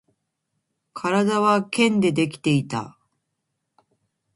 [0.95, 2.97] 体は剣でできていた